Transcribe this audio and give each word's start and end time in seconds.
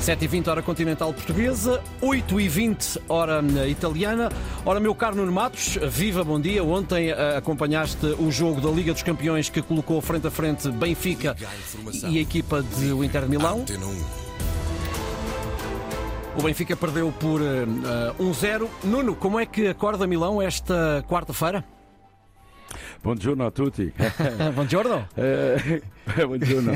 7h20 0.00 0.48
hora 0.48 0.62
continental 0.62 1.12
portuguesa, 1.12 1.82
8h20 2.02 3.00
hora 3.08 3.42
italiana. 3.68 4.30
Ora, 4.64 4.80
meu 4.80 4.94
caro 4.94 5.16
Nuno 5.16 5.32
Matos, 5.32 5.78
viva, 5.82 6.22
bom 6.22 6.40
dia. 6.40 6.62
Ontem 6.62 7.12
uh, 7.12 7.38
acompanhaste 7.38 8.06
o 8.18 8.30
jogo 8.30 8.60
da 8.60 8.70
Liga 8.70 8.92
dos 8.92 9.02
Campeões 9.02 9.48
que 9.48 9.62
colocou 9.62 10.00
frente 10.00 10.26
a 10.26 10.30
frente 10.30 10.70
Benfica 10.70 11.36
e 12.08 12.18
a 12.18 12.20
equipa 12.20 12.62
de 12.62 12.92
o 12.92 13.02
Inter 13.02 13.22
de 13.22 13.30
Milão. 13.30 13.64
O 16.36 16.42
Benfica 16.42 16.76
perdeu 16.76 17.12
por 17.12 17.40
uh, 17.40 18.14
1-0. 18.18 18.68
Nuno, 18.82 19.14
como 19.14 19.38
é 19.38 19.46
que 19.46 19.68
acorda 19.68 20.06
Milão 20.06 20.42
esta 20.42 21.04
quarta-feira? 21.08 21.64
Buongiorno 23.04 23.44
a 23.44 23.50
tutti. 23.50 23.92
Buongiorno. 24.54 25.06
Uh, 25.14 26.24
buongiorno. 26.26 26.72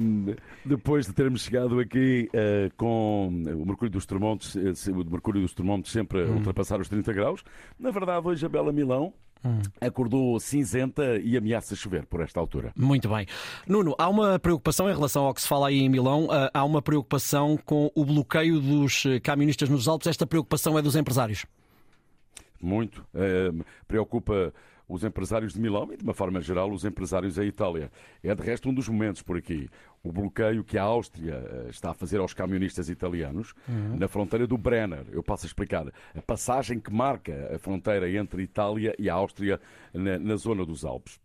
Um, 0.00 0.34
depois 0.64 1.06
de 1.06 1.12
termos 1.12 1.42
chegado 1.42 1.78
aqui 1.78 2.30
uh, 2.32 2.74
com 2.74 3.28
o 3.28 3.66
mercúrio 3.66 3.90
dos 3.90 4.06
termômetros, 4.06 4.54
o 4.54 5.10
mercúrio 5.10 5.42
dos 5.42 5.52
termômetros 5.52 5.92
sempre 5.92 6.22
a 6.22 6.24
hum. 6.24 6.36
ultrapassar 6.36 6.80
os 6.80 6.88
30 6.88 7.12
graus, 7.12 7.44
na 7.78 7.90
verdade 7.90 8.26
hoje 8.26 8.46
a 8.46 8.48
bela 8.48 8.72
Milão 8.72 9.12
Hum. 9.44 9.60
acordou 9.80 10.38
cinzenta 10.38 11.18
e 11.18 11.36
ameaça 11.36 11.74
chover 11.74 12.06
por 12.06 12.20
esta 12.20 12.38
altura. 12.38 12.72
Muito 12.76 13.08
bem. 13.08 13.26
Nuno, 13.66 13.92
há 13.98 14.08
uma 14.08 14.38
preocupação 14.38 14.88
em 14.88 14.94
relação 14.94 15.24
ao 15.24 15.34
que 15.34 15.42
se 15.42 15.48
fala 15.48 15.66
aí 15.66 15.80
em 15.80 15.88
Milão, 15.88 16.28
há 16.54 16.64
uma 16.64 16.80
preocupação 16.80 17.58
com 17.66 17.90
o 17.92 18.04
bloqueio 18.04 18.60
dos 18.60 19.02
camionistas 19.20 19.68
nos 19.68 19.88
Alpes. 19.88 20.06
Esta 20.06 20.28
preocupação 20.28 20.78
é 20.78 20.82
dos 20.82 20.94
empresários? 20.94 21.44
Muito. 22.60 23.04
Uh, 23.12 23.64
preocupa 23.88 24.54
os 24.92 25.02
empresários 25.04 25.54
de 25.54 25.60
Milão 25.60 25.88
e, 25.90 25.96
de 25.96 26.04
uma 26.04 26.12
forma 26.12 26.40
geral, 26.40 26.70
os 26.70 26.84
empresários 26.84 27.36
da 27.36 27.44
Itália. 27.44 27.90
É, 28.22 28.34
de 28.34 28.42
resto, 28.42 28.68
um 28.68 28.74
dos 28.74 28.88
momentos 28.88 29.22
por 29.22 29.38
aqui. 29.38 29.68
O 30.02 30.12
bloqueio 30.12 30.62
que 30.62 30.76
a 30.76 30.82
Áustria 30.82 31.34
eh, 31.34 31.66
está 31.70 31.92
a 31.92 31.94
fazer 31.94 32.18
aos 32.18 32.34
camionistas 32.34 32.90
italianos 32.90 33.54
uhum. 33.68 33.96
na 33.96 34.06
fronteira 34.06 34.46
do 34.46 34.58
Brenner. 34.58 35.06
Eu 35.10 35.22
passo 35.22 35.46
a 35.46 35.48
explicar. 35.48 35.86
A 36.14 36.20
passagem 36.20 36.78
que 36.78 36.92
marca 36.92 37.50
a 37.54 37.58
fronteira 37.58 38.10
entre 38.10 38.42
a 38.42 38.44
Itália 38.44 38.94
e 38.98 39.08
a 39.08 39.14
Áustria 39.14 39.60
na, 39.94 40.18
na 40.18 40.36
zona 40.36 40.66
dos 40.66 40.84
Alpes. 40.84 41.21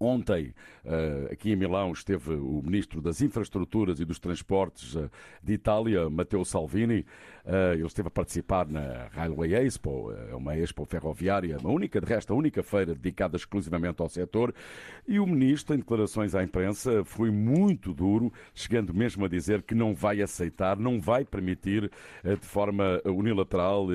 Ontem, 0.00 0.54
eh, 0.84 1.30
aqui 1.32 1.50
em 1.50 1.56
Milão, 1.56 1.90
esteve 1.90 2.32
o 2.34 2.62
Ministro 2.62 3.02
das 3.02 3.20
Infraestruturas 3.20 3.98
e 3.98 4.04
dos 4.04 4.20
Transportes 4.20 4.94
eh, 4.94 5.10
de 5.42 5.54
Itália, 5.54 6.08
Matteo 6.08 6.44
Salvini. 6.44 7.04
Eh, 7.44 7.72
ele 7.74 7.86
esteve 7.86 8.06
a 8.06 8.10
participar 8.10 8.68
na 8.68 9.08
Railway 9.10 9.54
Expo, 9.54 10.12
uma 10.34 10.56
expo 10.56 10.84
ferroviária, 10.84 11.58
a 11.60 11.68
única, 11.68 12.00
de 12.00 12.06
resto, 12.06 12.32
a 12.32 12.36
única 12.36 12.62
feira 12.62 12.94
dedicada 12.94 13.36
exclusivamente 13.36 14.00
ao 14.00 14.08
setor. 14.08 14.54
E 15.06 15.18
o 15.18 15.26
Ministro, 15.26 15.74
em 15.74 15.78
declarações 15.78 16.32
à 16.32 16.44
imprensa, 16.44 17.04
foi 17.04 17.32
muito 17.32 17.92
duro, 17.92 18.32
chegando 18.54 18.94
mesmo 18.94 19.24
a 19.24 19.28
dizer 19.28 19.62
que 19.62 19.74
não 19.74 19.96
vai 19.96 20.22
aceitar, 20.22 20.78
não 20.78 21.00
vai 21.00 21.24
permitir 21.24 21.90
de 22.22 22.46
forma 22.46 23.00
unilateral, 23.04 23.86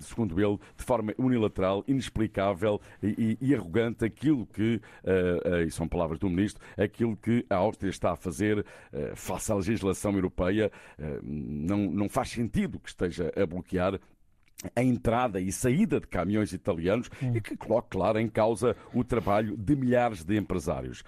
segundo 0.00 0.40
ele, 0.40 0.58
de 0.76 0.84
forma 0.84 1.14
unilateral, 1.18 1.84
inexplicável 1.86 2.80
e, 3.02 3.54
arrogante 3.54 4.04
aquilo 4.04 4.46
que 4.46 4.80
e 5.66 5.70
são 5.70 5.88
palavras 5.88 6.18
do 6.18 6.28
Ministro, 6.28 6.62
aquilo 6.76 7.16
que 7.16 7.44
a 7.48 7.56
Áustria 7.56 7.90
está 7.90 8.12
a 8.12 8.16
fazer 8.16 8.58
uh, 8.58 8.64
face 9.14 9.50
à 9.50 9.54
legislação 9.54 10.12
europeia 10.12 10.70
não, 11.22 11.78
não 11.90 12.08
faz 12.08 12.30
sentido 12.30 12.78
que 12.78 12.88
esteja 12.88 13.32
a 13.36 13.46
bloquear 13.46 13.98
a 14.74 14.82
entrada 14.82 15.40
e 15.40 15.52
saída 15.52 16.00
de 16.00 16.06
caminhões 16.06 16.52
italianos 16.52 17.08
hum. 17.22 17.32
e 17.34 17.40
que 17.40 17.56
coloca, 17.56 17.88
claro, 17.90 18.18
em 18.18 18.28
causa 18.28 18.74
o 18.92 19.04
trabalho 19.04 19.56
de 19.56 19.76
milhares 19.76 20.24
de 20.24 20.36
empresários. 20.36 21.04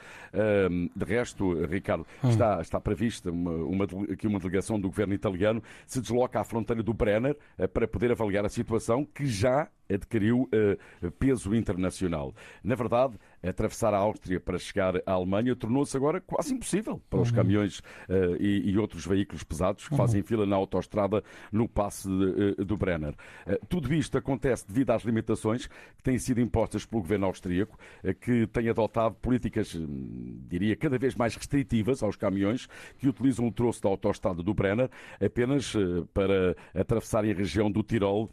de 0.94 1.04
resto, 1.04 1.64
Ricardo, 1.66 2.06
hum. 2.22 2.30
está, 2.30 2.60
está 2.60 2.80
prevista 2.80 3.30
uma, 3.30 3.52
uma, 3.52 3.84
aqui 4.12 4.26
uma 4.26 4.38
delegação 4.38 4.78
do 4.78 4.88
governo 4.88 5.14
italiano 5.14 5.62
se 5.84 6.00
desloca 6.00 6.40
à 6.40 6.44
fronteira 6.44 6.82
do 6.82 6.94
Brenner 6.94 7.36
para 7.72 7.88
poder 7.88 8.12
avaliar 8.12 8.44
a 8.44 8.48
situação 8.48 9.04
que 9.04 9.26
já 9.26 9.68
adquiriu 9.92 10.42
uh, 10.42 11.10
peso 11.12 11.54
internacional. 11.54 12.34
Na 12.62 12.74
verdade, 12.74 13.18
atravessar 13.42 13.94
a 13.94 13.98
Áustria 13.98 14.38
para 14.38 14.58
chegar 14.58 14.96
à 15.06 15.12
Alemanha 15.12 15.56
tornou-se 15.56 15.96
agora 15.96 16.20
quase 16.20 16.54
impossível 16.54 17.00
para 17.08 17.20
os 17.20 17.30
uhum. 17.30 17.36
caminhões 17.36 17.78
uh, 17.78 18.36
e, 18.38 18.70
e, 18.70 18.78
outros 18.78 19.06
veículos 19.06 19.42
pesados 19.42 19.86
que 19.86 19.94
uhum. 19.94 19.98
fazem 19.98 20.22
fila 20.22 20.46
na 20.46 20.56
autoestrada 20.56 21.24
no 21.50 21.68
passe 21.68 22.08
de, 22.08 22.60
uh, 22.60 22.64
do 22.64 22.76
Brenner. 22.76 23.14
tudo 23.68 23.92
isto 23.94 24.16
acontece 24.18 24.66
devido 24.66 24.90
às 24.90 25.02
limitações 25.02 25.66
que 25.66 26.02
têm 26.02 26.18
sido 26.18 26.40
impostas 26.40 26.84
pelo 26.84 27.02
governo 27.02 27.26
austríaco, 27.26 27.78
que 28.20 28.46
tem 28.46 28.68
adotado 28.68 29.14
políticas, 29.16 29.74
hum, 29.74 30.40
diria, 30.48 30.76
cada 30.76 30.98
vez 30.98 31.14
mais 31.14 31.34
restritivas 31.34 32.02
aos 32.02 32.16
caminhões 32.16 32.68
que 32.98 33.08
utilizam 33.08 33.46
o 33.46 33.52
troço 33.52 33.82
da 33.82 33.88
autoestrada 33.88 34.42
do 34.42 34.54
Brenner 34.54 34.90
apenas 35.20 35.74
para 36.12 36.56
atravessarem 36.74 37.30
a 37.32 37.34
região 37.34 37.70
do 37.70 37.82
Tirol 37.82 38.30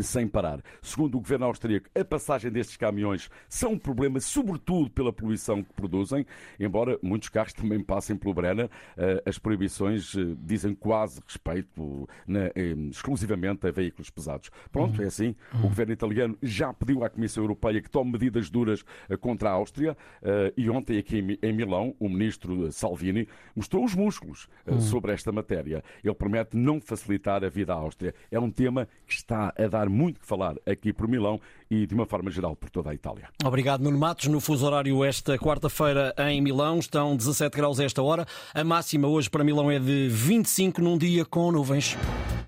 sem 0.00 0.26
parar. 0.26 0.60
Segundo 0.82 1.16
o 1.16 1.20
governo 1.20 1.46
austríaco, 1.46 1.88
a 1.94 2.04
passagem 2.04 2.50
destes 2.50 2.76
caminhões 2.76 3.28
são 3.48 3.72
um 3.72 3.78
problema, 3.78 4.20
sobretudo 4.20 4.90
pela 4.90 5.12
poluição 5.12 5.62
que 5.62 5.72
produzem, 5.72 6.26
embora 6.58 6.98
muitos 7.02 7.28
carros 7.28 7.52
também 7.52 7.82
passem 7.82 8.16
pelo 8.16 8.34
Brenner. 8.34 8.70
Eh, 8.96 9.22
as 9.26 9.38
proibições 9.38 10.14
eh, 10.16 10.34
dizem 10.40 10.74
quase 10.74 11.20
respeito 11.26 12.08
na, 12.26 12.46
eh, 12.46 12.74
exclusivamente 12.90 13.66
a 13.66 13.70
veículos 13.70 14.10
pesados. 14.10 14.50
Pronto, 14.70 14.98
uhum. 14.98 15.04
é 15.04 15.06
assim. 15.06 15.34
Uhum. 15.54 15.60
O 15.60 15.68
governo 15.68 15.92
italiano 15.92 16.38
já 16.42 16.72
pediu 16.72 17.04
à 17.04 17.10
Comissão 17.10 17.42
Europeia 17.42 17.80
que 17.80 17.90
tome 17.90 18.12
medidas 18.12 18.50
duras 18.50 18.84
contra 19.20 19.50
a 19.50 19.52
Áustria 19.52 19.96
e 20.56 20.68
ontem 20.70 20.98
aqui 20.98 21.38
em 21.42 21.52
Milão, 21.52 21.94
o 21.98 22.08
ministro 22.08 22.70
Salvini 22.72 23.28
mostrou 23.54 23.84
os 23.84 23.94
músculos 23.94 24.48
uhum. 24.66 24.80
sobre 24.80 25.12
esta 25.12 25.32
matéria. 25.32 25.82
Ele 26.02 26.14
promete 26.14 26.56
não 26.56 26.80
facilitar 26.80 27.44
a 27.44 27.48
vida 27.48 27.72
à 27.72 27.76
Áustria. 27.76 28.14
É 28.30 28.38
um 28.38 28.50
tema 28.50 28.88
que 29.06 29.14
está 29.14 29.52
dar 29.68 29.88
muito 29.88 30.20
que 30.20 30.26
falar 30.26 30.54
aqui 30.66 30.92
por 30.92 31.08
Milão 31.08 31.40
e, 31.70 31.86
de 31.86 31.94
uma 31.94 32.06
forma 32.06 32.30
geral, 32.30 32.56
por 32.56 32.70
toda 32.70 32.90
a 32.90 32.94
Itália. 32.94 33.28
Obrigado, 33.44 33.82
Nuno 33.82 33.98
Matos. 33.98 34.26
No 34.26 34.40
fuso 34.40 34.66
horário, 34.66 35.04
esta 35.04 35.38
quarta-feira 35.38 36.14
em 36.18 36.40
Milão, 36.40 36.78
estão 36.78 37.16
17 37.16 37.56
graus 37.56 37.80
a 37.80 37.84
esta 37.84 38.02
hora. 38.02 38.26
A 38.54 38.64
máxima 38.64 39.08
hoje 39.08 39.28
para 39.28 39.44
Milão 39.44 39.70
é 39.70 39.78
de 39.78 40.08
25 40.08 40.80
num 40.80 40.96
dia 40.96 41.24
com 41.24 41.50
nuvens. 41.52 41.96